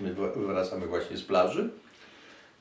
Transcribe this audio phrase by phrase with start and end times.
[0.00, 1.70] Wróciliśmy, wracamy właśnie z plaży.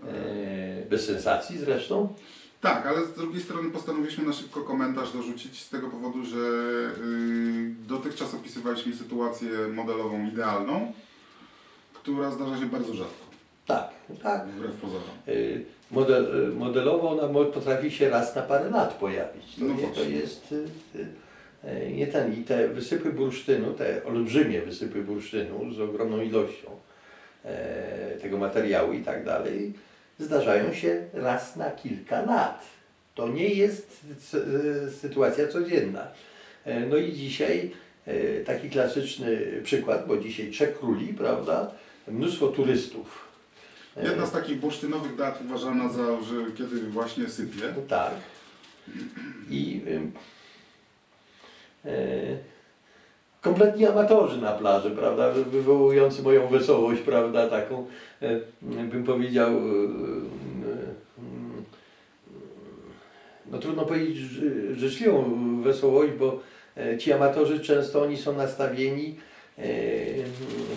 [0.08, 2.14] E, bez sensacji zresztą.
[2.62, 7.76] Tak, ale z drugiej strony postanowiliśmy na szybko komentarz dorzucić z tego powodu, że yy,
[7.88, 10.94] dotychczas opisywaliśmy sytuację modelową idealną,
[11.94, 13.26] która zdarza się bardzo rzadko.
[13.68, 13.90] Tak,
[14.24, 14.48] tak.
[14.48, 15.10] Wbrew pozorom.
[15.28, 19.55] Y, model, y, modelowo ona potrafi się raz na parę lat pojawić.
[19.55, 20.66] To, No nie, to jest y,
[21.66, 22.34] y, y, nie ten.
[22.34, 26.88] I te wysypy bursztynu, te olbrzymie wysypy bursztynu z ogromną ilością e,
[28.21, 29.73] tego materiału i tak dalej,
[30.20, 32.65] zdarzają się raz na kilka lat.
[33.15, 34.02] To nie jest
[34.88, 36.07] y, sytuacja codzienna.
[36.65, 37.71] E, No i dzisiaj
[38.05, 41.71] e, taki klasyczny przykład, bo dzisiaj Trzech Króli, prawda?
[42.07, 43.27] Mnóstwo turystów.
[43.98, 47.62] E, Jedna z takich bursztynowych dat uważana za, że kiedy właśnie sypie.
[47.76, 48.13] No tak.
[49.49, 49.81] I
[51.85, 52.37] e,
[53.41, 57.85] kompletni amatorzy na plaży, prawda, wywołujący moją wesołość, prawda, taką,
[58.21, 60.90] e, bym powiedział, e, e,
[63.51, 64.18] no trudno powiedzieć
[64.73, 65.23] życzliwą
[65.62, 66.40] wesołość, bo
[67.00, 69.16] ci amatorzy często oni są nastawieni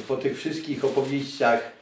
[0.08, 1.72] po tych wszystkich opowieściach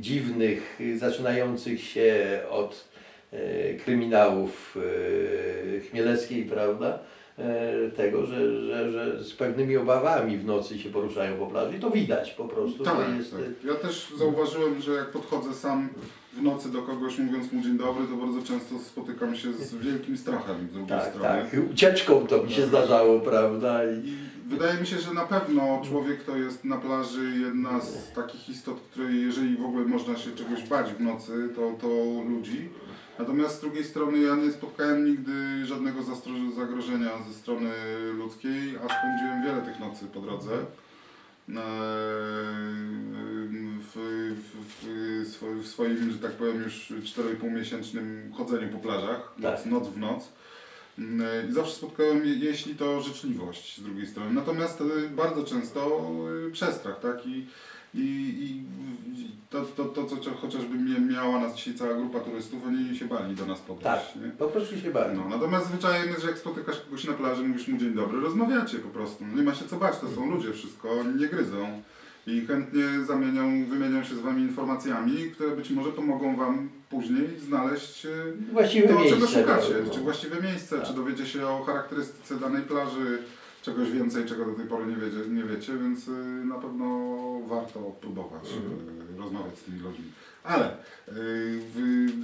[0.00, 2.88] dziwnych, zaczynających się od
[3.84, 4.78] kryminałów
[5.90, 6.98] Chmielewskiej, prawda?
[7.38, 11.80] E, Tego, że, że, że z pewnymi obawami w nocy się poruszają po plaży i
[11.80, 12.84] to widać po prostu.
[12.84, 13.40] Tak, jest, tak.
[13.64, 15.88] Ja też zauważyłem, że jak podchodzę sam
[16.32, 20.16] w nocy do kogoś mówiąc mu dzień dobry, to bardzo często spotykam się z wielkim
[20.16, 21.28] strachem z drugiej tak, strony.
[21.28, 21.60] tak.
[21.72, 23.84] Ucieczką to mi się zdarzało, prawda?
[23.84, 24.14] I
[24.46, 28.80] wydaje mi się, że na pewno człowiek to jest na plaży jedna z takich istot,
[28.80, 31.88] której jeżeli w ogóle można się czegoś bać w nocy, to, to
[32.28, 32.68] ludzi.
[33.18, 36.00] Natomiast z drugiej strony ja nie spotkałem nigdy żadnego
[36.56, 37.70] zagrożenia ze strony
[38.18, 40.50] ludzkiej, a spędziłem wiele tych nocy po drodze.
[41.48, 41.54] Eee,
[43.94, 43.96] W,
[44.36, 44.84] w,
[45.38, 49.66] w, w swoim, że tak powiem, już 4,5 miesięcznym chodzeniu po plażach, noc, Tak.
[49.66, 50.28] noc w noc.
[50.98, 54.32] Mm, I zawsze spotkałem, je- jeśli to życzliwość z drugiej strony.
[54.32, 56.10] Natomiast y, bardzo często
[56.52, 57.26] przestrach, tak?
[57.26, 57.46] I,
[57.94, 58.00] i,
[58.40, 58.64] i
[59.50, 63.46] to, to, to, co chociażby miała nas dzisiaj cała grupa turystów, oni się bali do
[63.46, 64.14] nas tak, podejść.
[64.22, 64.30] Nie?
[64.30, 65.14] po prostu się bawią.
[65.14, 68.78] No, natomiast zwyczajem jest, że jak spotykasz kogoś na plaży, mówisz mu dzień dobry, rozmawiacie
[68.78, 69.24] po prostu.
[69.26, 71.82] No, nie ma się co bać, to są ludzie wszystko, oni nie gryzą.
[72.26, 78.06] I chętnie zamienią, wymienią się z Wami informacjami, które być może pomogą Wam później znaleźć
[78.06, 78.10] y,
[78.52, 79.14] Właściwe to, miejsce.
[79.14, 79.94] czego szukacie, no.
[79.94, 80.86] czy właściwe miejsce, Tak.
[80.86, 83.18] czy dowiecie się o charakterystyce danej plaży,
[83.64, 86.10] czegoś więcej, czego do tej pory nie wiecie, nie wiecie więc y,
[86.44, 86.86] na pewno
[87.46, 90.04] warto próbować y, rozmawiać z tymi ludźmi.
[90.42, 90.76] Ale
[91.08, 91.60] y,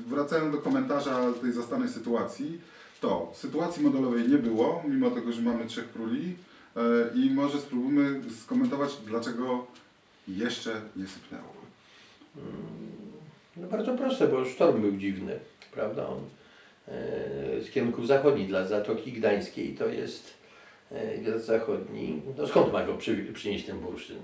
[0.06, 2.61] wracając do komentarza tej zastanej sytuacji,
[3.01, 6.37] to sytuacji modelowej nie było, mimo tego, że mamy trzech króli
[6.77, 6.81] y,
[7.19, 9.67] i może spróbujmy skomentować, dlaczego
[10.28, 11.61] jeszcze nie sypnęło.
[13.57, 15.39] No bardzo proste, bo sztorm był dziwny,
[15.72, 16.09] prawda?
[16.09, 16.19] On
[16.89, 20.40] e, z kierunków zachodnich dla Zatoki Gdańskiej to jest
[20.93, 22.23] e, wiatr zachodni.
[22.39, 24.17] No skąd ma go przy, przynieść ten bursztyn?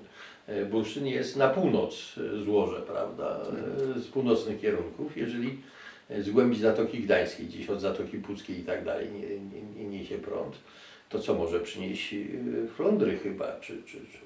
[0.47, 3.41] E, bursztyn jest na północ e, złoże, prawda?
[3.97, 5.17] Z północnych kierunków.
[5.17, 5.59] Jeżeli
[6.21, 10.19] z głębi Zatoki Gdańskiej, gdzieś od Zatoki Puckiej i tak dalej nie, nie, nie niesie
[10.19, 10.57] prąd,
[11.09, 12.15] to co może przynieść
[12.77, 14.19] flądry chyba, czy, czy, czy,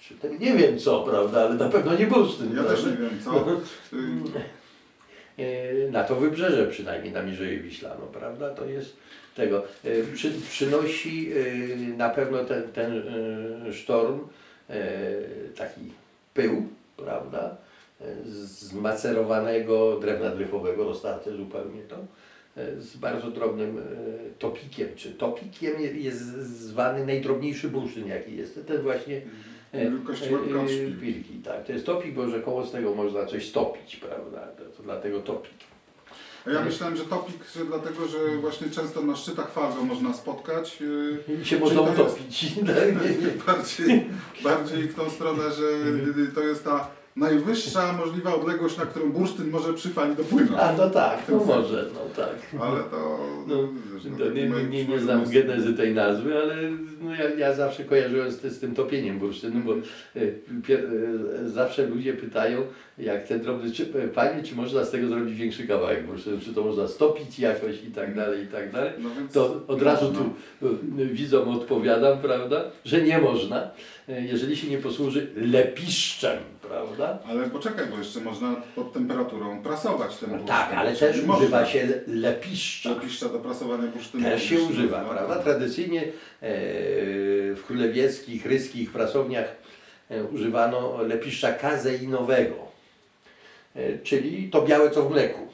[0.00, 2.48] czy tak nie wiem co, prawda, ale na pewno nie bursztyn.
[2.48, 2.74] Ja prawda?
[2.74, 3.32] też nie wiem, co.
[5.38, 8.50] E, na to wybrzeże przynajmniej, na Mierzeję Wiślaną, prawda?
[8.50, 8.96] To jest
[9.36, 9.64] tego.
[9.84, 13.02] e, Przy, przynosi e, na pewno ten, ten
[13.72, 14.20] sztorm
[15.56, 15.80] taki
[16.34, 16.66] pył,
[16.96, 17.56] prawda?
[18.00, 21.96] E, Zmacerowanego drewna dryfowego, roztarte zupełnie to,
[22.78, 23.80] z bardzo drobnym
[24.38, 24.88] topikiem.
[24.96, 28.60] Czy topikiem je- jest zwany najdrobniejszy bursztyn, jaki jest.
[28.66, 29.20] Ten właśnie
[29.74, 29.78] e,
[30.12, 30.96] e, szpilki.
[30.96, 31.64] szpilki, tak.
[31.66, 34.40] To jest topik, bo rzekomo z tego można coś stopić, prawda?
[34.76, 35.52] To, dlatego topik.
[36.46, 40.14] A ja myślałem, że topik, że dlatego, że właśnie często na szczytach fal go można
[40.14, 40.78] spotkać.
[41.42, 42.54] I się można to jest- utopić.
[42.66, 43.32] Tak, nie, nie.
[43.46, 44.06] Bardziej,
[44.42, 46.32] bardziej w tą stronę, że Mhm.
[46.34, 50.58] to jest ta najwyższa możliwa odległość, na którą bursztyn może przy fali dopłynąć.
[50.60, 52.62] A no tak, no może, no tak.
[52.62, 53.18] Ale to...
[53.46, 53.56] No,
[53.94, 56.54] wiesz, no, To taki nie, nie, nie przypadek znam genezy tej nazwy, ale
[57.02, 60.26] no ja, ja zawsze kojarzyłem z, z tym topieniem bursztynu, bo e,
[60.66, 60.80] pier,
[61.44, 62.62] e, zawsze ludzie pytają,
[62.98, 66.54] jak ten drobny, czy, e, panie, czy można z tego zrobić większy kawałek bursztynu, czy
[66.54, 68.90] to można stopić jakoś i tak dalej, i tak dalej.
[68.98, 70.30] No więc To od razu tu
[71.12, 73.70] widzom odpowiadam, prawda, że nie można,
[74.20, 77.18] jeżeli się nie posłuży lepiszczem, prawda?
[77.28, 80.48] Ale poczekaj, bo jeszcze można pod temperaturą prasować ten bursztyn.
[80.48, 81.36] Tak, ale też można.
[81.36, 82.90] używa się lepiszcza.
[82.90, 84.24] Lepiszcza do prasowania bursztynu.
[84.24, 85.34] Też się używa, no, prawda?
[85.34, 85.44] tak.
[85.44, 86.06] Tradycyjnie e,
[87.54, 89.56] w królewieckich, ryskich prasowniach
[90.08, 92.56] e, używano lepiszcza kazeinowego,
[93.76, 95.48] e, czyli to białe co w mleku.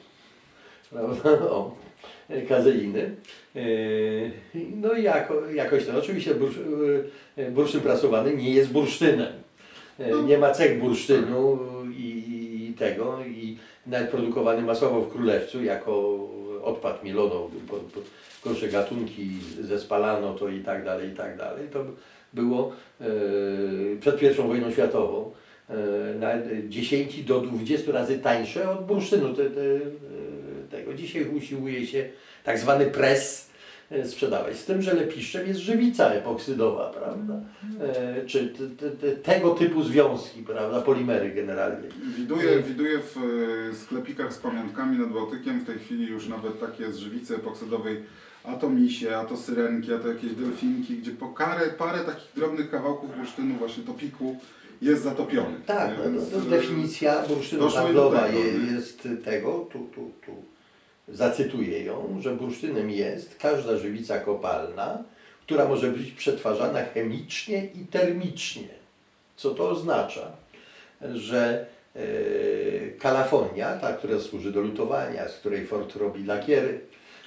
[0.89, 1.29] Prawda?
[1.55, 1.75] O,
[2.29, 3.15] e, kazeiny.
[3.55, 3.61] E,
[4.75, 5.97] No i jako, jakoś to.
[5.97, 6.55] Oczywiście bursz,
[7.37, 9.33] e, bursztyn prasowany nie jest bursztynem.
[9.99, 11.59] E, Nie ma cech bursztynu
[11.97, 13.19] i, i tego.
[13.27, 13.57] I
[13.87, 16.19] nawet produkowany masowo w Królewcu jako
[16.63, 17.01] odpad
[17.67, 17.79] po,
[18.43, 19.29] gorsze gatunki
[19.61, 21.67] zespalano to i tak dalej, i tak dalej.
[21.73, 21.85] To
[22.33, 22.73] było
[23.99, 25.31] przed pierwszą wojną światową
[26.19, 26.29] na
[26.69, 29.79] 10 do 20 razy tańsze od bursztynu te, te,
[30.71, 30.93] tego.
[30.93, 32.09] Dzisiaj usiłuje się
[32.43, 33.49] tak zwany pres
[33.91, 34.57] e, sprzedawać.
[34.57, 37.41] Z tym, że lepiszczem jest żywica epoksydowa, prawda?
[37.81, 40.81] E, czy te, te, te, tego typu związki, prawda?
[40.81, 41.89] Polimery generalnie.
[42.17, 43.17] Widuję, widuję w
[43.71, 48.03] e, sklepikach z pamiątkami nad Bałtykiem w tej chwili już nawet takie z żywicy epoksydowej,
[48.43, 52.31] a to misie, a to syrenki, a to jakieś delfinki, gdzie po karę, parę takich
[52.35, 54.35] drobnych kawałków bursztynu, właśnie topiku
[54.81, 55.57] jest zatopiony.
[55.65, 58.27] Tak, no, Więc, to, to e, definicja bursztynu handlowa
[58.71, 60.31] jest tego, tu, tu, tu
[61.13, 65.03] zacytuję ją, że bursztynem jest każda żywica kopalna,
[65.45, 68.67] która może być przetwarzana chemicznie i termicznie.
[69.35, 70.31] Co to oznacza?
[71.13, 71.65] Że
[71.95, 71.99] e,
[72.99, 76.79] kalafonia, ta, która służy do lutowania, z której Ford robi lakiery,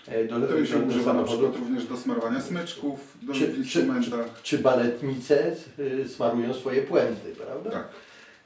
[0.09, 3.47] e, do, To się do, używa na przykład również do smarowania smyczków, do Czy- czy,
[3.47, 4.43] czy- instrumentach.
[4.43, 7.71] czy baletnice y, smarują swoje puenty, prawda?
[7.71, 7.89] Tak.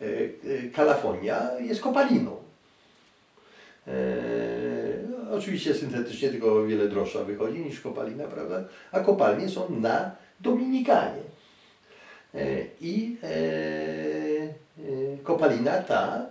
[0.00, 2.36] E, e, Kalafonia jest kopaliną.
[3.86, 3.92] E,
[5.36, 8.64] oczywiście syntetycznie tylko o wiele droższa wychodzi niż kopalina, prawda?
[8.92, 10.10] A kopalnie są na
[10.40, 11.22] Dominikanie.
[12.34, 16.26] E, I e, e, kopalina ta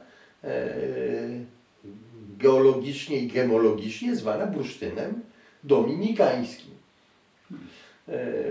[2.37, 5.21] geologicznie i gemologicznie zwana bursztynem
[5.63, 6.75] dominikańskim.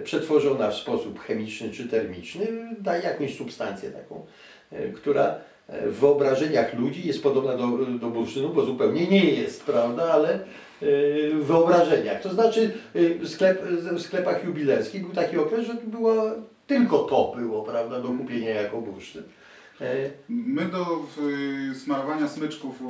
[0.04, 2.46] Przetworzona w sposób chemiczny czy termiczny
[2.80, 4.26] daje jakąś substancję taką,
[4.94, 7.68] która w wyobrażeniach ludzi jest podobna do,
[8.00, 10.40] do bursztynu, bo zupełnie nie jest, prawda, ale e,
[11.34, 12.22] w wyobrażeniach.
[12.22, 12.72] To znaczy
[13.22, 13.62] e, sklep,
[13.92, 16.24] w sklepach jubilerskich był taki okres, że było
[16.66, 19.22] tylko to było, prawda, do kupienia jako bursztyn.
[19.80, 20.86] E, My do
[21.74, 22.82] smarowania smyczków,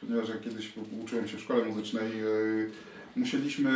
[0.00, 0.72] ponieważ ja kiedyś
[1.04, 2.10] uczyłem się w szkole muzycznej,
[3.16, 3.70] musieliśmy,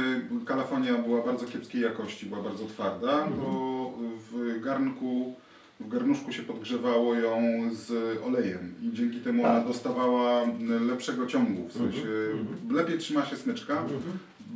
[0.47, 3.93] kalafonia była bardzo kiepskiej jakości, była bardzo twarda, bo
[4.31, 5.35] w garnku,
[5.85, 7.41] w garnuszku się podgrzewało ją
[7.73, 7.93] z
[8.27, 9.67] olejem i dzięki temu ona Tak.
[9.69, 10.43] dostawała
[10.89, 11.99] lepszego ciągu, w sensie
[12.33, 13.85] Mhm, lepiej trzyma się smyczka,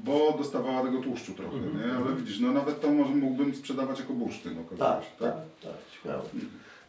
[0.04, 1.92] bo dostawała tego tłuszczu trochę, nie?
[2.06, 5.72] Ale widzisz, no nawet to może mógłbym sprzedawać jako bursztyn, okazuje Tak, się, tak, tak,
[6.02, 6.22] śmiało.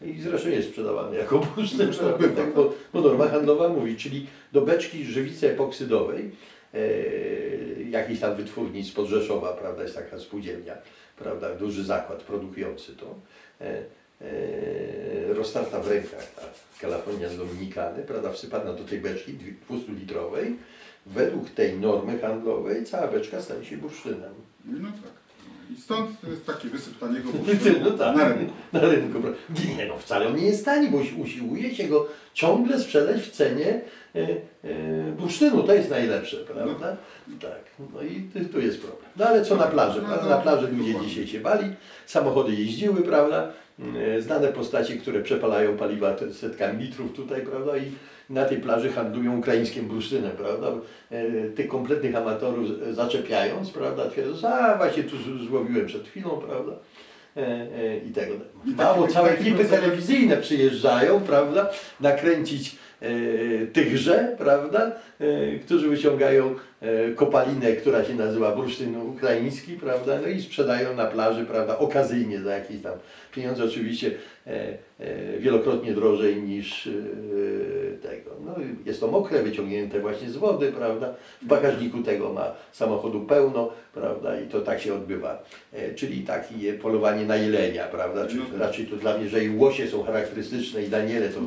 [0.02, 4.28] I zresztą jest sprzedawany jako bursztyn, Zresztą bywa, tak, bo, bo norma handlowa mówi, czyli
[4.52, 6.32] do beczki żywicy epoksydowej,
[6.74, 6.80] e,
[7.90, 10.74] jakiejś tam wytwórni z Podrzeszowa, prawda, jest taka spółdzielnia,
[11.18, 13.16] prawda, duży zakład produkujący to,
[13.62, 13.84] e,
[15.34, 16.42] roztarta w rękach ta
[16.82, 19.34] kalafonia z Dominikany, prawda, wsypana do tej beczki
[19.70, 20.54] 200-litrowej,
[21.06, 24.34] według tej normy handlowej cała beczka staje się bursztynem.
[24.66, 25.12] No tak.
[25.78, 28.16] I stąd jest taki wysyp taniego No bursztynu tak.
[28.18, 28.54] na rynku.
[28.74, 29.20] Na rynku.
[29.78, 33.82] Nie no, wcale on nie jest tani, bo usiłuje się go ciągle sprzedać w cenie
[34.16, 35.64] e, e, bursztynu.
[35.64, 36.98] To jest najlepsze, prawda?
[37.42, 37.60] Tak.
[37.94, 39.10] No i tu- jest problem.
[39.16, 40.02] No ale co na plaży?
[40.02, 40.30] No prawda?
[40.30, 41.74] Na plaży ludzie dzisiaj się bali,
[42.06, 43.52] samochody jeździły, prawda?
[43.80, 47.78] E, Znane postaci, które przepalają paliwa setkami litrów tutaj, prawda?
[47.78, 47.82] I
[48.30, 50.68] na tej plaży handlują ukraińskim bursztynem, prawda?
[51.12, 54.10] E, Tych kompletnych amatorów zaczepiając, prawda?
[54.10, 55.16] Twierdząc, a właśnie tu
[55.48, 56.72] złowiłem przed chwilą, prawda?
[57.38, 58.34] E, I tego.
[58.66, 61.70] Mało, całe ekipy telewizyjne przyjeżdżają, prawda?
[62.00, 62.76] Nakręcić
[63.74, 64.92] tychże, prawda?
[65.20, 70.20] E, którzy wyciągają e, kopalinę, która się nazywa bursztyn ukraiński, prawda?
[70.22, 71.80] No i sprzedają na plaży, prawda?
[71.80, 72.94] Okazyjnie za jakieś tam
[73.36, 74.12] pieniądze, oczywiście
[74.48, 74.78] e,
[75.40, 76.90] wielokrotnie drożej niż
[78.02, 78.32] tego.
[78.46, 78.56] No,
[78.86, 81.14] jest to mokre, wyciągnięte właśnie z wody, prawda?
[81.42, 84.42] W bagażniku tego ma samochodu pełno, prawda?
[84.42, 85.44] I to tak się odbywa.
[85.96, 88.28] Czyli takie polowanie na jelenia, prawda?
[88.28, 88.60] Czy No tak.
[88.60, 91.40] raczej to dla mnie, że i łosie są charakterystyczne i Daniele to,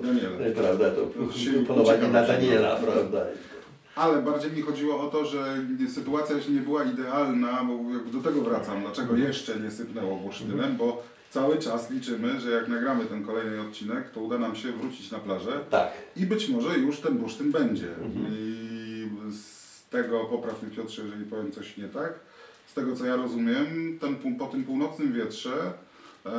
[0.55, 0.91] prawda?
[0.91, 1.07] To
[1.67, 3.27] polowanie na Daniela, prawda?
[3.97, 5.57] Ale bardziej mi chodziło o to, że
[5.95, 7.79] sytuacja jeszcze nie była idealna, bo
[8.11, 9.29] do tego wracam, dlaczego Mhm.
[9.29, 14.21] jeszcze nie sypnęło bursztynem, bo cały czas liczymy, że jak nagramy ten kolejny odcinek, to
[14.21, 15.89] uda nam się wrócić na plażę Tak.
[16.17, 17.89] i być może już ten bursztyn będzie.
[17.89, 18.27] Mhm.
[18.31, 22.13] I z tego, popraw mnie Piotrze, jeżeli powiem coś nie tak,
[22.67, 25.73] z tego co ja rozumiem, ten, po tym północnym wietrze
[26.27, 26.31] e,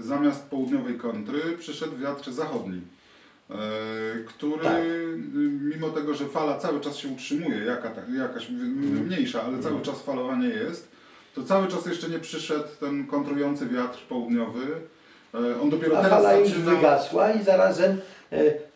[0.00, 2.80] zamiast południowej kontry przyszedł wiatr zachodni.
[3.50, 3.54] E,
[4.26, 4.82] Który Tak.
[4.84, 5.18] y,
[5.74, 10.02] mimo tego, że fala cały czas się utrzymuje, jaka, jakaś m- mniejsza, ale cały czas
[10.02, 10.88] falowanie jest,
[11.34, 14.60] to cały czas jeszcze nie przyszedł ten kontrujący wiatr południowy
[15.34, 16.70] E, On dopiero A teraz fala już zaczyna...
[16.70, 17.96] wygasła i zarazem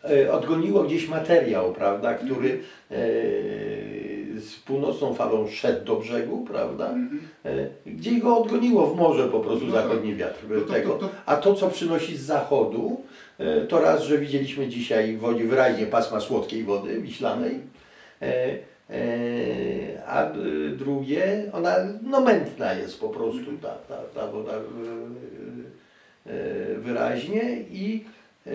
[0.03, 2.59] e, odgoniło gdzieś materiał, prawda, który
[2.91, 2.95] e,
[4.39, 7.21] z północną falą szedł do brzegu, prawda, Mhm.
[7.45, 9.83] e, gdzie go odgoniło w morze po prostu No tak.
[9.83, 13.01] zachodni wiatr No to- to- to- A to, co przynosi z zachodu,
[13.67, 17.59] to raz, że widzieliśmy dzisiaj w wodzie wyraźnie pasma słodkiej wody wiślanej,
[18.21, 18.57] e,
[18.89, 20.31] e, a
[20.77, 24.57] drugie, ona no mętna jest po prostu ta, ta, ta woda e,
[26.31, 28.03] e, wyraźnie i
[28.47, 28.51] e,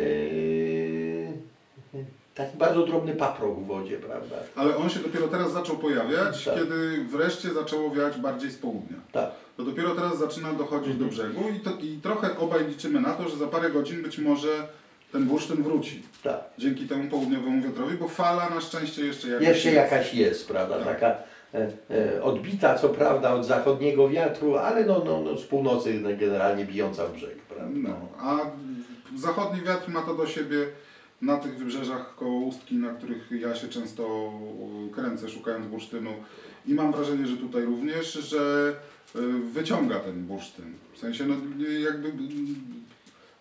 [2.37, 4.37] taki bardzo drobny paprok w wodzie, prawda?
[4.57, 6.55] Ale on się dopiero teraz zaczął pojawiać, Tak.
[6.55, 8.97] kiedy wreszcie zaczęło wiać bardziej z południa.
[9.13, 9.31] Tak.
[9.57, 10.99] To dopiero teraz zaczyna dochodzić Mhm.
[11.11, 14.19] do brzegu i, to, i trochę obaj liczymy na to, że za parę godzin być
[14.19, 14.49] może
[15.13, 16.03] ten bursztyn wróci.
[16.23, 16.41] tak.
[16.59, 19.93] Dzięki temu południowemu wiatrowi, bo fala na szczęście jeszcze jakaś Jeszcze jest.
[19.93, 20.85] jakaś jest, prawda, Tak.
[20.87, 21.07] taka
[21.55, 21.73] e,
[22.17, 27.07] e, odbita co prawda od zachodniego wiatru, ale no, no, no z północy generalnie bijąca
[27.07, 27.67] w brzeg, prawda?
[27.75, 28.39] No, a
[29.19, 30.67] zachodni wiatr ma to do siebie
[31.27, 34.33] na tych wybrzeżach koło Ustki, na których ja się często
[34.95, 36.11] kręcę szukając bursztynu
[36.67, 38.75] i mam wrażenie, że tutaj również, że
[39.17, 39.21] y,
[39.53, 40.65] wyciąga ten bursztyn.
[40.93, 41.35] W sensie no,
[41.85, 42.55] jakby mm,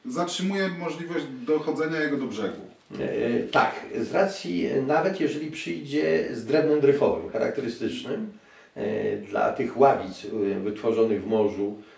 [0.06, 2.62] zatrzymuje możliwość dochodzenia jego do brzegu.
[3.00, 8.32] E, tak, z racji e, nawet jeżeli przyjdzie z drewnem dryfowym charakterystycznym
[8.76, 11.95] e, dla tych ławic e, wytworzonych w morzu, e,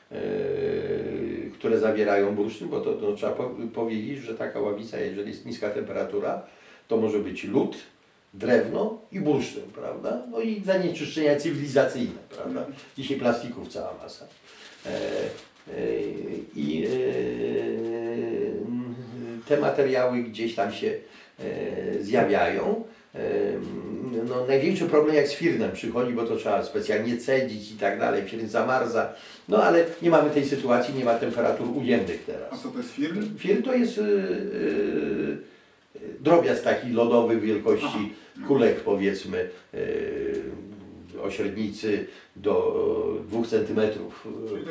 [1.54, 5.70] które zawierają bursztyn, bo to, to trzeba po, powiedzieć, że taka ławica, jeżeli jest niska
[5.70, 6.42] temperatura,
[6.88, 7.78] to może być lód,
[8.34, 10.24] drewno i bursztyn, prawda?
[10.32, 12.66] No i zanieczyszczenia cywilizacyjne, prawda?
[12.98, 14.26] Dzisiaj plastików cała masa.
[14.86, 14.92] E, e,
[16.56, 16.90] I e,
[19.48, 20.94] te materiały gdzieś tam się
[22.02, 22.84] zjawiają.
[24.30, 28.24] No, największy problem jak z firnem przychodzi, bo to trzeba specjalnie cedzić i tak dalej,
[28.24, 29.10] firm zamarza.
[29.50, 32.62] No ale nie mamy tej sytuacji, nie ma temperatur ujemnych A teraz.
[32.64, 33.38] co to jest firm?
[33.38, 35.38] Firm to jest y, y,
[36.20, 38.14] drobiazg taki lodowy wielkości
[38.48, 40.42] kulek powiedzmy y,
[41.24, 42.84] o średnicy do
[43.30, 43.82] 2 cm.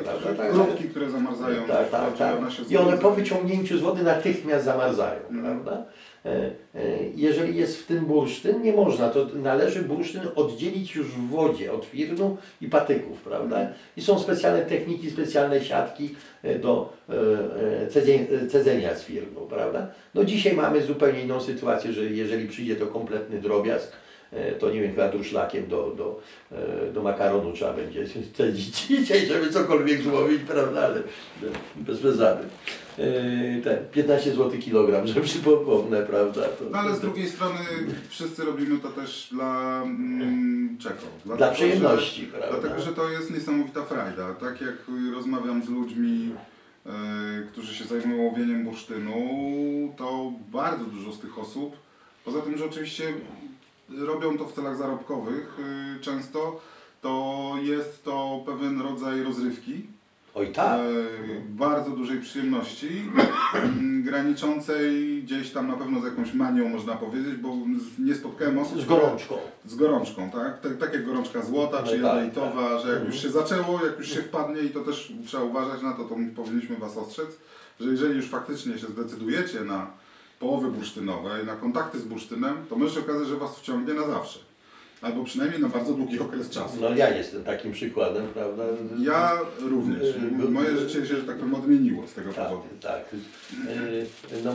[0.03, 0.35] Prawda?
[0.65, 1.63] Tak, które zamarzają.
[1.67, 2.35] tak, tak, tak.
[2.69, 5.43] I one po wyciągnięciu z wody natychmiast zamarzają, Mhm.
[5.59, 5.85] prawda?
[6.27, 11.29] E, e, Jeżeli jest w tym bursztyn, nie można, to należy bursztyn oddzielić już w
[11.29, 13.67] wodzie od firnu i patyków, prawda?
[13.97, 16.93] I są specjalne techniki, specjalne siatki e, do
[18.49, 19.87] cedzenia, z firnu, prawda?
[20.15, 23.91] No dzisiaj mamy zupełnie inną sytuację, że jeżeli przyjdzie to kompletny drobiazg,
[24.59, 29.49] to nie wiem, chyba durszlakiem do, do, e, do makaronu trzeba będzie cedzić dzisiaj, żeby
[29.49, 30.81] cokolwiek złowić, prawda?
[30.81, 31.03] Ale
[31.75, 32.43] bez przesady.
[32.99, 36.41] E, Ten 15 zł kilogram, że przypomnę, prawda?
[36.41, 37.59] To, No ale z drugiej strony
[38.09, 41.35] wszyscy robimy to też dla mm, czego?
[41.37, 42.59] Dla przyjemności, że, prawda?
[42.59, 44.33] Dlatego, że to jest niesamowita frajda.
[44.33, 44.75] Tak jak
[45.13, 46.29] rozmawiam z ludźmi,
[46.85, 46.89] e,
[47.51, 49.13] którzy się zajmują łowieniem bursztynu,
[49.97, 51.75] to bardzo dużo z tych osób,
[52.25, 53.13] poza tym, że oczywiście
[53.89, 55.57] robią to w celach zarobkowych
[55.97, 56.61] y, często,
[57.01, 59.85] to jest to pewien rodzaj rozrywki.
[60.35, 60.79] Oj tak.
[60.79, 60.83] E,
[61.49, 63.03] bardzo dużej przyjemności,
[63.53, 67.53] m, graniczącej gdzieś tam na pewno z jakąś manią można powiedzieć, bo
[67.99, 68.81] nie spotkałem osób...
[68.81, 69.35] Z gorączką.
[69.65, 70.61] Z gorączką, tak?
[70.61, 73.05] Tak, tak jak gorączka złota czy No tak, jadowitowa, że jak Mhm.
[73.11, 76.15] już się zaczęło, jak już się wpadnie i to też trzeba uważać na to, to
[76.35, 77.37] powinniśmy Was ostrzec,
[77.79, 79.87] że jeżeli już faktycznie się zdecydujecie na
[80.39, 84.07] połowy bursztynowe i na kontakty z bursztynem, to może się okazać, że Was wciągnie na
[84.07, 84.39] zawsze.
[85.01, 86.77] Albo przynajmniej na bardzo długi okres czasu.
[86.81, 88.63] No ja jestem takim przykładem, prawda?
[89.01, 90.03] Ja również.
[90.45, 92.67] Y, Moje życie się, że tak powiem, odmieniło z tego Tak, powodu.
[92.81, 93.05] tak.
[94.43, 94.51] No,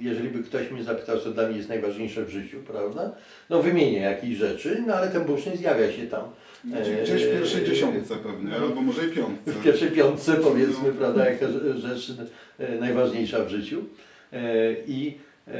[0.00, 3.10] jeżeli by ktoś mnie zapytał, co dla mnie jest najważniejsze w życiu, prawda?
[3.50, 6.24] No wymienię jakieś rzeczy, no ale ten bursztyn zjawia się tam.
[6.64, 9.52] Gdzie- Gdzieś w pierwszej dziesiątce pewnie, albo może i piątce.
[9.52, 10.94] W pierwszej piątce powiedzmy, No.
[10.98, 12.12] prawda, jaka rze- rzecz
[12.80, 13.84] najważniejsza w życiu.
[14.32, 15.18] E, I
[15.48, 15.52] e,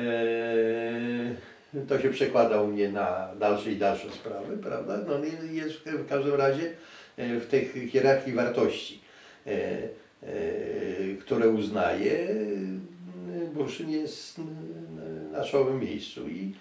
[1.89, 4.99] to się przekłada u mnie na dalsze i dalsze sprawy, prawda?
[5.09, 6.71] No i jest w- każdym razie
[7.17, 9.01] e, w tej hierarchii wartości,
[11.21, 14.41] które uznaję, e, bursztyn jest
[15.33, 16.55] na czołowym miejscu i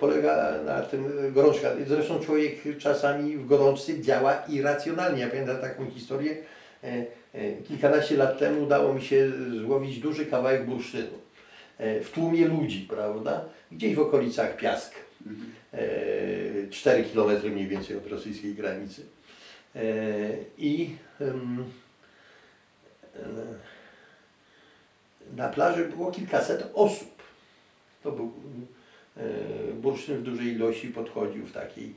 [0.00, 1.70] polega na tym gorączka.
[1.86, 5.20] Zresztą człowiek czasami w gorączce działa irracjonalnie.
[5.20, 6.36] Ja pamiętam taką historię,
[7.68, 9.30] kilkanaście lat temu udało mi się
[9.60, 11.18] złowić duży kawałek bursztynu
[11.80, 13.44] w tłumie ludzi, prawda?
[13.72, 14.94] Gdzieś w okolicach Piask.
[15.26, 15.52] Mhm.
[15.72, 19.02] E, 4 km mniej więcej od rosyjskiej granicy.
[19.76, 19.82] E,
[20.58, 21.32] I e,
[25.36, 27.22] na plaży było kilkaset osób.
[28.02, 28.32] To był
[29.16, 29.22] e,
[29.72, 31.94] bursztyn w dużej ilości podchodził w takiej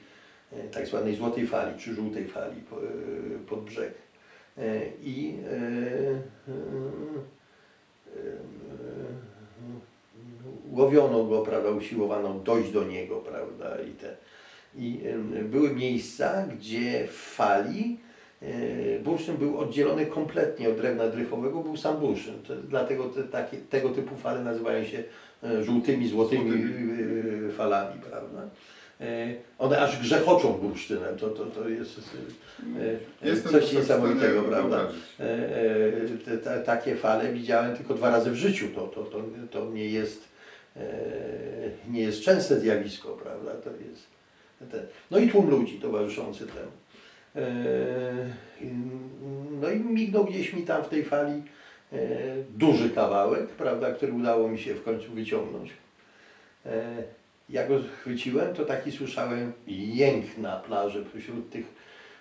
[0.54, 2.88] e, tak zwanej złotej fali czy żółtej fali po- e,
[3.50, 3.94] pod brzeg.
[4.58, 6.14] E, I e, e,
[8.08, 8.63] e,
[10.74, 14.16] łowiono go, prawda, usiłowano dojść do niego, prawda, i te.
[14.76, 15.00] I
[15.44, 17.98] były miejsca, gdzie w fali
[18.42, 22.34] e, bursztyn był oddzielony kompletnie od drewna drychowego, był sam bursztyn.
[22.48, 25.04] To, dlatego te, takie, tego typu fale nazywają się
[25.44, 26.92] e, żółtymi, złotymi Złotymi.
[27.50, 28.42] e, falami, prawda.
[29.60, 32.00] One aż grzechoczą bursztynem, to, to, to jest
[33.24, 34.88] Jestem coś niesamowitego, prawda.
[36.26, 38.68] te, te, takie fale widziałem tylko dwa razy w życiu.
[38.76, 40.33] To, to, to, to nie, jest,
[41.90, 43.52] nie jest częste zjawisko, prawda?
[43.52, 44.08] To jest
[44.72, 46.72] te, no i tłum ludzi towarzyszący temu.
[47.36, 47.46] E,
[49.62, 51.44] no i mignął gdzieś mi tam w tej fali
[51.94, 51.98] e,
[52.50, 55.72] duży kawałek, prawda, który udało mi się w końcu wyciągnąć.
[56.66, 57.04] E,
[57.50, 61.66] jak go chwyciłem, to taki słyszałem jęk na plaży pośród tych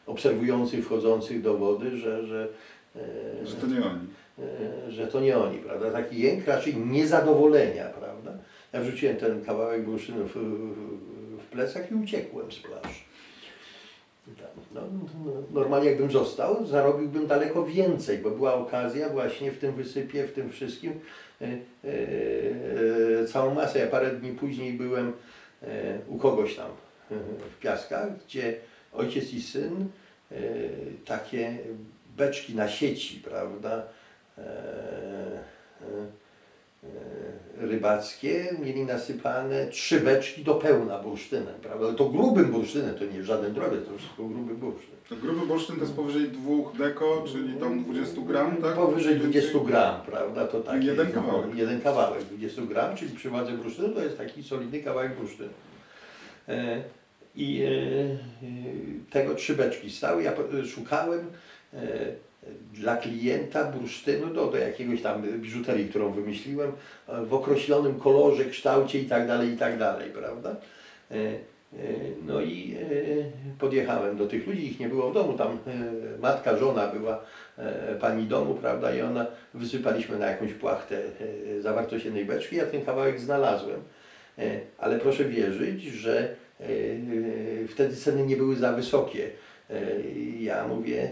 [0.06, 2.49] obserwujących, wchodzących do wody, że, że,
[2.97, 4.06] e, Że to nie oni.
[4.87, 5.90] E, że to nie oni, prawda?
[5.90, 8.32] Taki jęk raczej niezadowolenia, prawda?
[8.72, 13.00] Ja wrzuciłem ten kawałek bursztynu w, w, plecach i uciekłem z plaży.
[14.26, 14.80] Tam, No,
[15.25, 20.32] no, normalnie jakbym został, zarobiłbym daleko więcej, bo była okazja właśnie w tym wysypie, w
[20.32, 20.92] tym wszystkim.
[21.40, 23.78] E, e, całą masę.
[23.78, 25.12] Ja parę dni później byłem
[25.62, 26.70] e, u kogoś tam
[27.11, 27.14] e,
[27.56, 28.54] w Piaskach, gdzie
[28.92, 29.87] ojciec i syn
[30.32, 30.37] e,
[31.04, 31.58] takie
[32.16, 33.87] beczki na sieci, prawda,
[37.56, 43.24] rybackie, mieli nasypane trzy beczki do pełna bursztynem, prawda, ale to grubym bursztynem, to nie
[43.24, 44.94] żaden drobiec, to wszystko gruby bursztyn.
[45.08, 48.74] To gruby bursztyn to jest powyżej 2 deko, czyli tam 20 gram, tak?
[48.74, 49.66] Powyżej Mniej 20 więcej?
[49.66, 51.54] gram, prawda, to taki Jeden kawałek.
[51.54, 55.50] Jeden kawałek 20 gram, czyli przy wadze bursztynu to jest taki solidny kawałek bursztynu.
[56.48, 56.82] E,
[57.36, 58.16] I e, e,
[59.10, 60.32] tego trzy beczki stały, ja
[60.66, 61.26] szukałem
[61.75, 61.78] e,
[62.75, 66.73] dla klienta bursztynu do, do jakiegoś tam biżuterii, którą wymyśliłem,
[67.09, 70.57] e, w określonym kolorze, kształcie i tak dalej, i tak dalej, prawda.
[71.11, 71.37] E, e,
[72.26, 72.76] No i
[73.59, 75.59] podjechałem do tych ludzi, ich nie było w domu, tam
[76.21, 77.21] matka, żona była
[78.00, 81.02] pani domu, prawda, i ona wysypaliśmy na jakąś płachtę
[81.61, 83.81] zawartość jednej beczki, ja ten kawałek znalazłem.
[84.78, 86.35] Ale proszę wierzyć, że
[87.69, 89.28] wtedy ceny nie były za wysokie.
[90.41, 91.11] Ja mówię,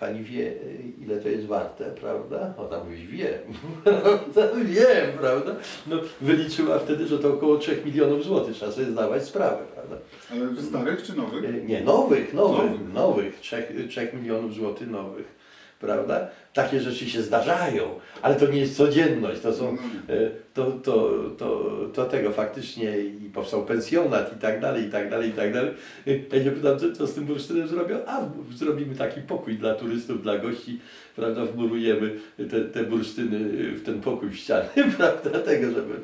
[0.00, 0.52] Pani wie,
[1.00, 2.54] ile to jest warte, prawda?
[2.58, 3.40] Ona mówi, wiem,
[3.84, 4.48] prawda?
[4.64, 5.56] wiem, prawda?
[5.86, 9.96] No, wyliczyła wtedy, że to około 3 milionów złotych, trzeba sobie zdawać sprawę, prawda?
[10.32, 11.66] Ale starych czy nowych?
[11.66, 12.92] Nie, nowych, nowych, Nowych.
[12.94, 15.43] nowych, 3, 3 milionów złotych nowych,
[15.84, 16.28] prawda?
[16.52, 17.82] Takie rzeczy się zdarzają,
[18.22, 22.98] ale to nie jest codzienność, to są, No, e, to, to, to, to tego faktycznie
[23.00, 25.70] i powstał pensjonat i tak dalej, i tak dalej, i tak dalej.
[26.06, 27.98] Ja się pytam, co, co z tym bursztynem zrobią?
[28.06, 28.20] A,
[28.56, 30.80] zrobimy taki pokój dla turystów, dla gości,
[31.16, 32.10] prawda, wmurujemy
[32.50, 33.38] te, te bursztyny
[33.72, 35.94] w ten pokój w ściany, prawda, tego, żeby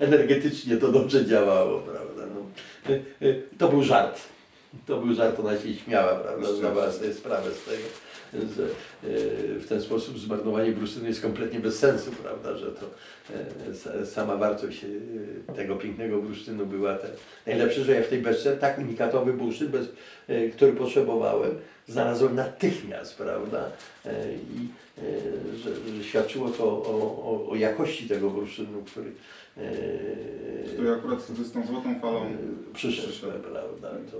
[0.00, 2.22] energetycznie to dobrze działało, prawda.
[2.34, 2.40] No.
[2.94, 4.33] E, e, To był żart.
[4.86, 7.88] To był żart, ona się śmiała, prawda, zdawała sobie sprawę z tego,
[8.56, 8.68] że e,
[9.58, 12.86] w ten sposób zmarnowanie bursztynu jest kompletnie bez sensu, prawda, że to
[13.34, 14.84] e, sa- sama wartość
[15.48, 17.08] e, tego pięknego bursztynu była te.
[17.46, 19.86] Najlepsze, że ja w tej beczce tak unikatowy bursztyn, bez,
[20.56, 21.50] który potrzebowałem,
[21.88, 23.70] znalazłem natychmiast, prawda,
[24.56, 24.68] i
[25.58, 29.12] że, że świadczyło to o, o, o jakości tego bursztynu, który
[30.72, 32.26] Który akurat z tą złotą falą.
[32.74, 33.32] przyszedł, przyszedł.
[33.52, 34.16] prawda, to...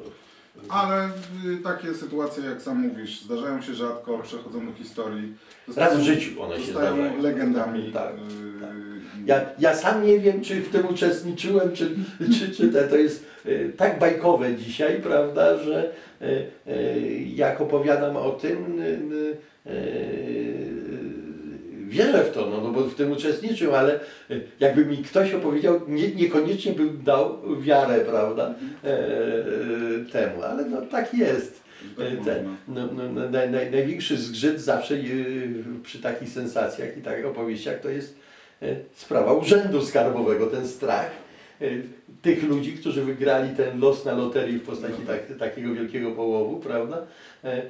[0.69, 1.09] Ale
[1.45, 5.35] y, takie sytuacje, jak sam mówisz, zdarzają się rzadko, przechodzą do historii.
[5.77, 7.23] Raz w życiu one się zostają zdarzają.
[7.23, 7.93] legendami.
[7.93, 8.71] Tak, y, tak.
[9.27, 11.97] Ja, ja sam nie wiem, czy w tym uczestniczyłem, czy,
[12.39, 16.27] czy, czy te, to jest e, tak bajkowe dzisiaj, prawda, że e,
[16.67, 19.75] e, jak opowiadam o tym, e, e,
[21.95, 25.81] wierzę w to, no, no bo w tym uczestniczył, ale e, jakby mi ktoś opowiedział,
[25.89, 28.55] nie, niekoniecznie bym dał wiarę, prawda,
[28.85, 29.05] e, e,
[30.13, 31.65] temu, ale no tak jest.
[31.97, 32.33] Tak E, można.
[32.33, 34.95] Te, no, no, no, naj, naj, największy zgrzyt zawsze
[35.83, 38.17] przy takich sensacjach i takich opowieściach to jest
[38.95, 41.11] sprawa urzędu skarbowego, ten strach
[42.23, 47.03] tych ludzi, którzy wygrali ten los na loterii w postaci tak, takiego wielkiego połowu, prawda?
[47.45, 47.63] E,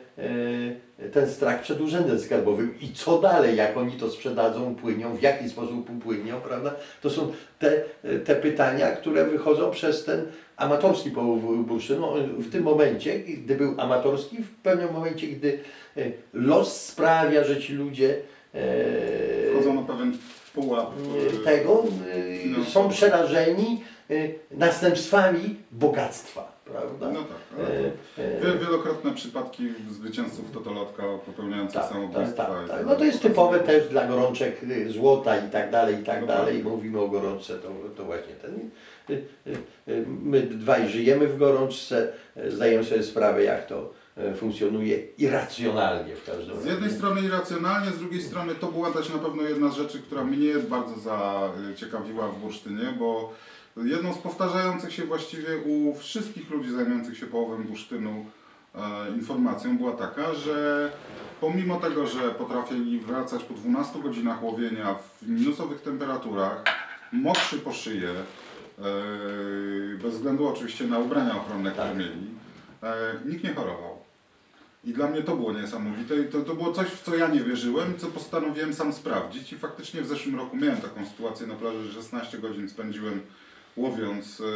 [0.99, 5.23] e, ten strach przed urzędem skarbowym i co dalej, jak oni to sprzedadzą, płynią, w
[5.23, 6.75] jaki sposób płynią, prawda?
[7.03, 7.83] To są te,
[8.25, 12.11] te pytania, które wychodzą przez ten amatorski połów bursztynu.
[12.11, 15.59] On W tym momencie, gdy był amatorski, w pewnym momencie, gdy
[15.97, 18.17] e, los sprawia, że ci ludzie
[18.55, 20.13] e, Wchodzą na pewien
[20.55, 20.91] pułap.
[21.35, 22.65] y, tego e, no.
[22.65, 24.15] są przerażeni e,
[24.51, 26.55] następstwami bogactwa.
[26.65, 27.11] prawda?
[27.11, 27.59] No tak.
[28.19, 32.45] E, e, Wie- Wielokrotne przypadki zwycięzców totolotka popełniających tak, tak, samobójstwa.
[32.45, 32.79] tak, tak.
[32.79, 36.21] tak No to jest typowe też dla gorączek y, złota i tak dalej, i tak
[36.21, 36.45] Dokładnie.
[36.45, 36.65] dalej.
[36.65, 38.71] Mówimy o gorączce, to, to właśnie ten.
[39.11, 39.57] y, y,
[39.93, 43.87] y, My dwaj żyjemy w gorączce, y, zdajemy sobie sprawę, jak to y,
[44.37, 49.19] funkcjonuje irracjonalnie w każdym Z jednej strony irracjonalnie, z drugiej strony to była też na
[49.19, 53.33] pewno jedna z rzeczy, która mnie bardzo zaciekawiła w bursztynie, bo
[53.77, 58.27] jedną z powtarzających się właściwie u wszystkich ludzi zajmujących się połowem bursztynu
[58.75, 58.81] e,
[59.17, 60.91] informacją była taka, że
[61.41, 66.65] pomimo tego, że potrafili wracać po 12 godzinach łowienia w minusowych temperaturach,
[67.13, 68.83] mokrzy po szyję, e,
[70.03, 71.97] bez względu oczywiście na ubrania ochronne, które Tak.
[71.99, 72.31] mieli,
[72.83, 73.94] e, nikt nie chorował.
[74.85, 77.41] I dla mnie to było niesamowite i to, to było coś, w co ja nie
[77.41, 81.85] wierzyłem, co postanowiłem sam sprawdzić i faktycznie w zeszłym roku miałem taką sytuację na plaży,
[81.85, 83.21] że 16 godzin spędziłem
[83.77, 84.47] łowiąc yy,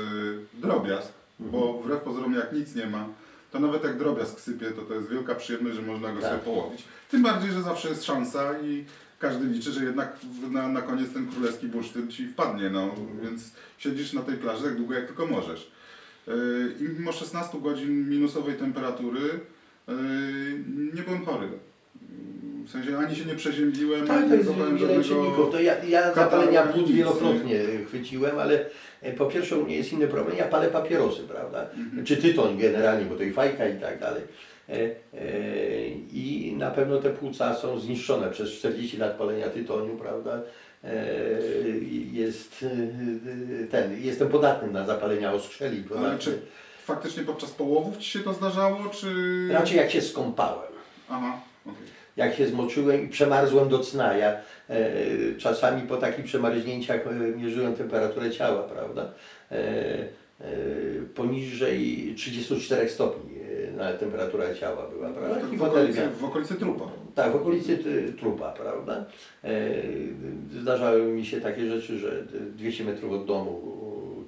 [0.54, 3.08] drobiazg, bo wbrew pozorom jak nic nie ma,
[3.50, 6.30] to nawet jak drobiazg sypie, to to jest wielka przyjemność, że można go Tak.
[6.30, 6.84] sobie połowić.
[7.10, 8.84] Tym bardziej, że zawsze jest szansa i
[9.18, 10.16] każdy liczy, że jednak
[10.50, 13.42] na, na koniec ten królewski bursztyn ci wpadnie, no, więc
[13.78, 15.70] siedzisz na tej plaży tak długo jak tylko możesz.
[16.26, 16.34] Yy,
[16.80, 19.40] I mimo 16 godzin minusowej temperatury
[20.94, 21.48] nie byłem chory.
[22.68, 25.04] W sensie ani się nie przeziębiłem, Tak, ani nie złapałem żadnego...
[25.04, 25.50] czynników.
[25.52, 28.64] To ja, ja zapalenia płuc wielokrotnie chwyciłem, ale
[29.02, 31.66] e, po pierwsze u mnie jest inny problem, ja palę papierosy, prawda?
[31.76, 32.04] Mhm.
[32.04, 34.22] Czy tytoń generalnie, bo to i fajka i tak dalej.
[34.68, 34.90] E, e,
[36.12, 40.40] I na pewno te płuca są zniszczone przez 40 lat palenia tytoniu, prawda?
[40.84, 40.94] E,
[42.12, 42.64] jest
[43.62, 45.76] e, ten, jestem podatny na zapalenia oskrzeli.
[45.76, 46.32] Ale podatny.
[46.88, 49.08] Faktycznie podczas połowów Ci się to zdarzało, czy...
[49.52, 50.72] Raczej jak się skąpałem.
[51.10, 51.86] Aha, okej.
[52.16, 54.16] jak się zmoczyłem i przemarzłem do cna.
[54.16, 54.30] Ja
[54.70, 54.84] e,
[55.38, 59.02] czasami po takich przemarznięciach e, mierzyłem temperaturę ciała, prawda?
[59.52, 59.54] E,
[60.40, 60.46] e,
[61.14, 63.30] poniżej 34 stopni
[63.68, 65.46] e, na temperatura ciała była, prawda?
[65.46, 66.84] W, w, okolicy, w okolicy trupa.
[67.14, 69.04] Tak, w okolicy t- trupa, prawda?
[69.44, 69.50] E,
[70.60, 72.24] Zdarzały mi się takie rzeczy, że
[72.56, 73.77] 200 metrów od domu e,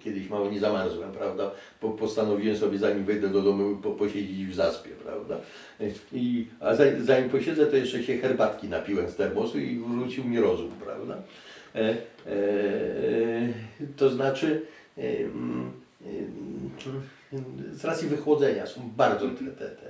[0.04, 1.50] kiedyś mało nie zamarzłem, prawda?
[1.80, 5.36] Po- Postanowiłem sobie zanim wejdę do domu po, posiedzieć w zaspie, prawda?
[6.12, 10.40] I, a zanim, zanim posiedzę, to jeszcze się herbatki napiłem z termosu i wrócił mi
[10.40, 11.16] rozum, prawda?
[11.74, 11.96] E, e,
[13.96, 14.62] to znaczy,
[14.98, 15.70] e, mm,
[16.02, 16.06] e,
[17.72, 19.86] z racji wychłodzenia są bardzo te, te, te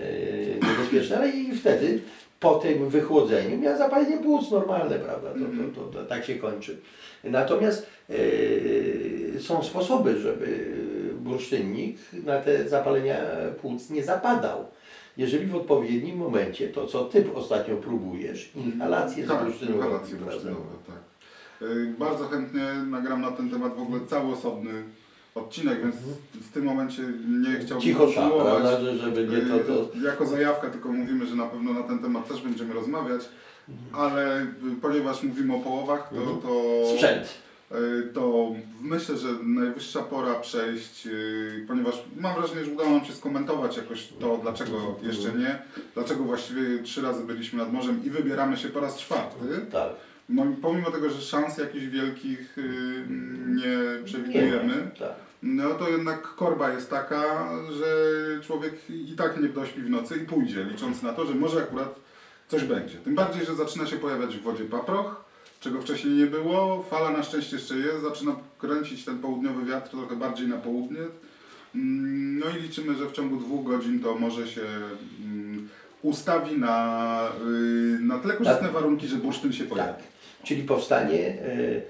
[0.00, 2.00] e, niebezpieczne, ale i wtedy
[2.40, 5.28] po tym wychłodzeniu miałem zapalenie płuc normalne, prawda?
[5.30, 6.78] To, to, to, tak się kończy.
[7.24, 10.76] Natomiast e, są sposoby, żeby
[11.20, 13.16] bursztynnik na te zapalenia
[13.60, 14.64] płuc nie zapadał.
[15.16, 20.76] Jeżeli w odpowiednim momencie, to co Ty ostatnio próbujesz, inhalację z Tak, bursztynu inhalacje bursztynowe,
[20.86, 21.68] tak.
[21.68, 24.70] Y, Bardzo chętnie nagram na ten temat w ogóle cały osobny
[25.36, 25.96] odcinek, więc
[26.34, 28.46] w tym momencie nie chciałbym Cicho kontynuować.
[28.62, 29.98] prawda, że żeby nie to, to...
[29.98, 33.20] Y, Jako zajawka tylko mówimy, że na pewno na ten temat też będziemy rozmawiać,
[33.92, 34.46] ale y,
[34.82, 36.40] ponieważ mówimy o połowach, to, Mhm.
[36.40, 36.50] to,
[36.94, 37.28] Sprzęt.
[37.72, 38.50] y, to
[38.82, 41.08] myślę, że najwyższa pora przejść,
[41.68, 45.58] ponieważ mam wrażenie, że udało nam się skomentować jakoś to, dlaczego jeszcze nie,
[45.94, 49.44] dlaczego właściwie trzy razy byliśmy nad morzem i wybieramy się po raz czwarty.
[49.72, 49.88] Tak.
[50.28, 52.56] No, pomimo tego, że szans jakichś wielkich
[53.46, 55.14] nie przewidujemy, Nie, tak.
[55.42, 57.86] No to jednak korba jest taka, że
[58.42, 61.94] człowiek i tak nie dośpi w nocy i pójdzie, licząc na to, że może akurat
[62.48, 62.94] coś będzie.
[62.94, 65.24] Tym bardziej, że zaczyna się pojawiać w wodzie paproch,
[65.60, 66.82] czego wcześniej nie było.
[66.82, 71.00] Fala na szczęście jeszcze jest, zaczyna kręcić ten południowy wiatr trochę bardziej na południe.
[71.74, 74.62] Mm, No i liczymy, że w ciągu dwóch godzin to może się
[75.24, 75.68] mm,
[76.02, 79.92] ustawi na, y, na tyle korzystne warunki, że bursztyn się pojawi.
[79.92, 80.02] Tak.
[80.44, 81.80] Czyli powstanie e, e,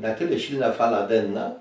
[0.00, 1.54] na tyle silna fala denna,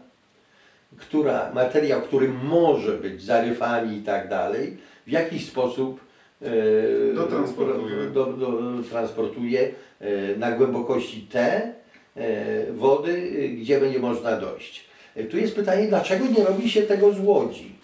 [0.97, 4.77] która, materiał, który może być zarywami i tak dalej,
[5.07, 5.99] w jakiś sposób
[6.41, 7.95] e, Dotransportuje.
[8.13, 11.73] do, do, transportuje e, na głębokości te
[12.15, 14.85] e, wody, e, gdzie będzie można dojść.
[15.15, 17.75] E, Tu jest pytanie, dlaczego nie robi się tego z łodzi?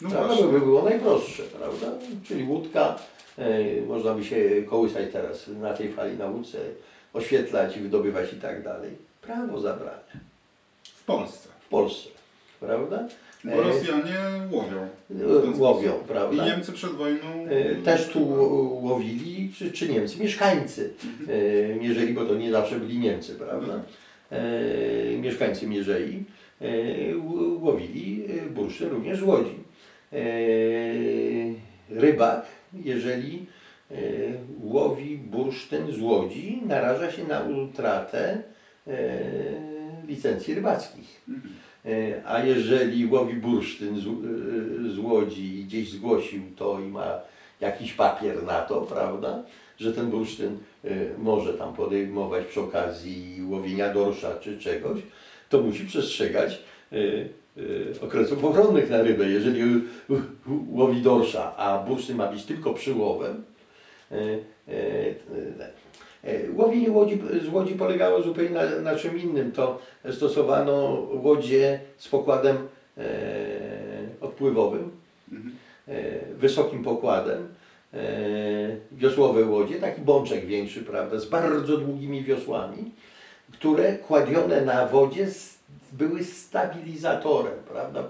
[0.00, 0.10] No.
[0.10, 1.86] To by było najprostsze, prawda?
[2.24, 2.96] Czyli łódka,
[3.38, 6.58] e, można by się kołysać teraz na tej fali na łódce,
[7.12, 8.90] oświetlać, wydobywać i tak dalej.
[9.22, 10.33] Prawo zabrania
[11.04, 11.48] W Polsce.
[11.60, 12.08] w Polsce,
[12.60, 13.08] prawda?
[13.44, 14.14] Bo Rosjanie
[14.50, 14.88] łowią.
[15.10, 15.60] E, sposób.
[15.60, 16.46] łowią, I prawda?
[16.46, 17.46] Niemcy przed wojną.
[17.50, 18.28] E, Też tu
[18.82, 20.94] łowili, czy, czy Niemcy, mieszkańcy
[21.28, 23.80] e, mierzyli, bo to nie zawsze byli Niemcy, prawda?
[25.20, 26.24] Mieszkańcy mierzeli,
[26.60, 29.54] ł- łowili bursztyn również z łodzi.
[31.90, 32.46] Rybak,
[32.84, 33.46] jeżeli
[34.62, 38.42] łowi bursztyn z łodzi, naraża się na utratę
[40.08, 41.20] licencji rybackich.
[41.28, 41.54] Mhm.
[41.86, 47.20] E, A jeżeli łowi bursztyn z, e, z łodzi i gdzieś zgłosił to i ma
[47.60, 49.42] jakiś papier na to, prawda,
[49.78, 50.88] że ten bursztyn e,
[51.18, 55.00] może tam podejmować przy okazji łowienia dorsza czy czegoś,
[55.48, 56.62] to musi przestrzegać
[58.00, 59.28] okresów ochronnych na rybę.
[59.28, 59.62] Jeżeli
[60.72, 63.42] łowi dorsza, a bursztyn ma być tylko przyłowem,
[66.56, 69.52] Łowienie łodzi, z łodzi polegało zupełnie na, na czym innym.
[69.52, 69.78] To
[70.10, 72.56] stosowano łodzie z pokładem
[72.98, 73.02] e,
[74.20, 74.90] odpływowym,
[75.32, 75.54] Mhm.
[75.88, 77.48] e, wysokim pokładem,
[77.94, 77.98] e,
[78.92, 82.90] wiosłowe łodzie, taki bączek większy, prawda, z bardzo długimi wiosłami,
[83.52, 85.58] które kładzione na wodzie s-
[85.92, 88.04] były stabilizatorem, prawda,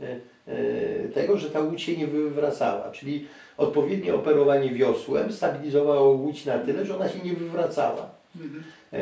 [0.00, 0.04] e,
[0.48, 3.26] e, tego, że ta łódź się nie wywracała, czyli
[3.58, 8.08] odpowiednie operowanie wiosłem stabilizowało łódź na tyle, że ona się nie wywracała.
[8.40, 8.64] Mhm.
[8.92, 8.98] E,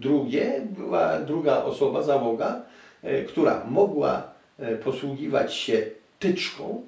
[0.00, 2.62] Drugie, była druga osoba, załoga,
[3.02, 4.22] e, która mogła
[4.58, 5.82] e, posługiwać się
[6.18, 6.82] tyczką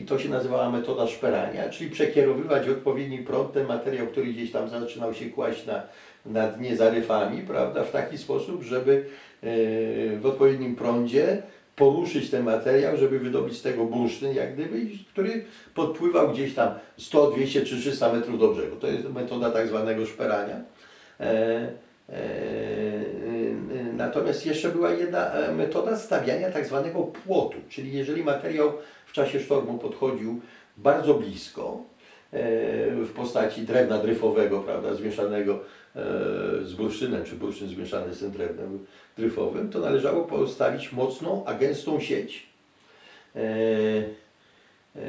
[0.00, 4.68] i to się nazywała metoda szperania, czyli przekierowywać odpowiedni prąd ten materiał, który gdzieś tam
[4.68, 5.82] zaczynał się kłaść na,
[6.26, 9.04] na dnie zaryfami, prawda, w taki sposób, żeby
[10.20, 11.42] w odpowiednim prądzie
[11.78, 17.30] poruszyć ten materiał, żeby wydobyć z tego bursztyn, jak gdyby, który podpływał gdzieś tam 100,
[17.30, 18.76] 200 czy 300 metrów do brzegu.
[18.76, 20.56] To jest metoda tak zwanego szperania.
[21.20, 21.24] E,
[22.08, 22.18] e, e,
[23.96, 28.72] Natomiast jeszcze była jedna e, metoda stawiania tak zwanego płotu, czyli jeżeli materiał
[29.06, 30.40] w czasie sztormu podchodził
[30.76, 31.97] bardzo blisko e,
[32.32, 36.00] w postaci drewna dryfowego, prawda, zmieszanego e,
[36.64, 38.86] z bursztynem, czy bursztyn zmieszany z tym drewnem
[39.18, 42.46] dryfowym, to należało postawić mocną, a gęstą sieć
[43.36, 45.00] e, e,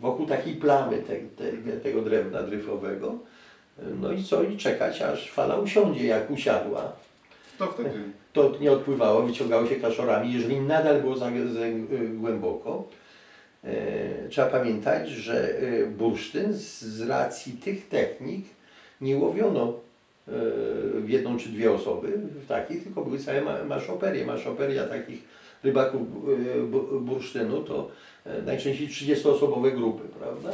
[0.00, 3.18] wokół takiej plamy te, te, tego drewna dryfowego.
[4.00, 4.42] No i co?
[4.42, 6.06] I czekać, aż fala usiądzie.
[6.06, 6.92] Jak usiadła,
[7.58, 7.90] To wtedy.
[8.32, 10.32] to nie odpływało, wyciągało się kaszorami.
[10.32, 11.30] Jeżeli nadal było za,
[12.14, 13.05] głęboko, e,
[14.30, 18.44] trzeba pamiętać, że e, bursztyn z, racji tych technik
[19.00, 20.30] nie łowiono e,
[21.00, 22.08] w jedną czy dwie osoby
[22.44, 24.26] w takich, tylko były całe ma- maszoperie.
[24.26, 25.20] Maszoperia takich
[25.64, 27.90] rybaków e, bu- bursztynu to
[28.26, 30.50] e, najczęściej 30-osobowe grupy, prawda?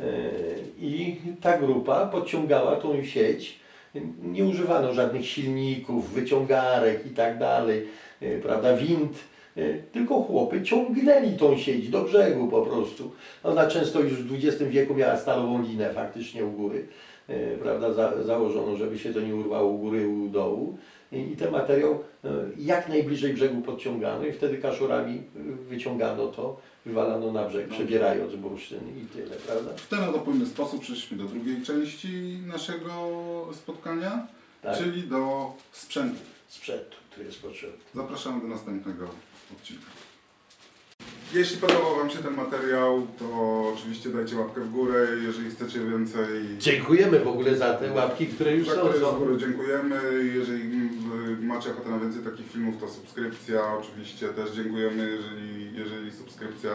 [0.00, 0.04] E,
[0.80, 3.60] I ta grupa podciągała tą sieć.
[4.22, 7.88] Nie używano żadnych silników, wyciągarek i tak dalej,
[8.20, 9.35] e, prawda, wind, e,
[9.92, 13.10] tylko chłopy ciągnęli tą sieć do brzegu po prostu.
[13.44, 16.86] Ona często już w XX wieku miała stalową linę faktycznie u góry,
[17.28, 20.78] e, prawda, za, założono, żeby się to nie urwało u góry u dołu.
[21.12, 26.60] I, I ten materiał e, jak najbliżej brzegu podciągano i wtedy kaszurami e, wyciągano to,
[26.86, 29.70] wywalano na brzeg, przebierając bursztyn i tyle, prawda?
[29.76, 32.92] W ten oto płynny sposób przeszliśmy do drugiej części naszego
[33.52, 34.26] spotkania,
[34.62, 34.78] Tak.
[34.78, 36.20] czyli do sprzętu.
[36.48, 37.78] Sprzętu, który jest potrzebny.
[37.94, 39.06] Zapraszamy do następnego
[39.52, 39.86] odcinka.
[41.34, 43.28] Jeśli podobał Wam się ten materiał, to
[43.74, 45.06] oczywiście dajcie łapkę w górę.
[45.22, 48.80] Jeżeli chcecie więcej, Dziękujemy w ogóle za te łapki, które już za są.
[48.88, 50.00] które z góry dziękujemy.
[50.34, 53.60] Jeżeli mm, macie ochotę na więcej takich filmów, to subskrypcja.
[53.80, 56.70] Oczywiście też dziękujemy, jeżeli, jeżeli subskrypcja.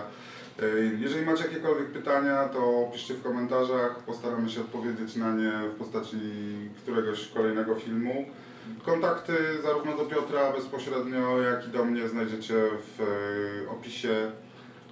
[0.62, 4.00] Yy, Jeżeli macie jakiekolwiek pytania, to piszcie w komentarzach.
[4.06, 6.18] Postaramy się odpowiedzieć na nie w postaci
[6.84, 8.26] któregoś kolejnego filmu.
[8.86, 12.54] Kontakty zarówno do Piotra bezpośrednio, jak i do mnie znajdziecie
[12.98, 14.32] w e, opisie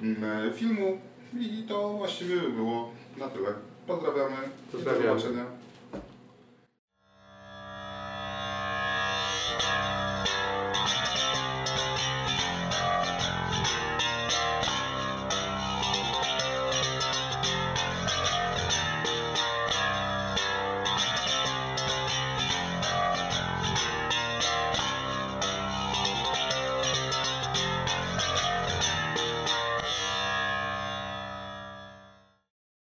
[0.02, 1.02] mm, filmu.
[1.40, 3.50] I to właściwie by było na tyle.
[3.88, 4.36] Pozdrawiamy.
[4.72, 5.06] Pozdrawiamy.
[5.06, 5.46] Do zobaczenia.